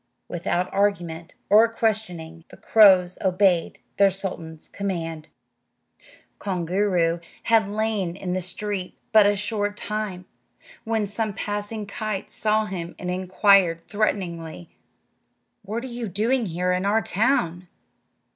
Without 0.27 0.73
argument 0.73 1.35
or 1.47 1.71
questioning 1.71 2.43
the 2.49 2.57
crows 2.57 3.19
obeyed 3.23 3.77
their 3.97 4.09
sultan's 4.09 4.67
command. 4.67 5.29
Koongooroo 6.39 7.21
had 7.43 7.69
lain 7.69 8.15
in 8.15 8.33
the 8.33 8.41
street 8.41 8.97
but 9.11 9.27
a 9.27 9.35
short 9.35 9.77
time, 9.77 10.25
when 10.85 11.05
some 11.05 11.35
passing 11.35 11.85
kites 11.85 12.33
saw 12.33 12.65
him 12.65 12.95
and 12.97 13.11
inquired 13.11 13.87
threateningly, 13.87 14.75
"What 15.61 15.83
are 15.83 15.87
you 15.87 16.07
doing 16.09 16.47
here 16.47 16.71
in 16.71 16.83
our 16.83 17.03
town?" 17.03 17.67